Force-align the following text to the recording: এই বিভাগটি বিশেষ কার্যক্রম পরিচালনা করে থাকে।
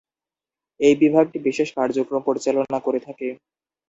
এই 0.79 0.95
বিভাগটি 1.01 1.37
বিশেষ 1.47 1.69
কার্যক্রম 1.77 2.21
পরিচালনা 2.27 2.79
করে 2.85 2.99
থাকে। 3.07 3.27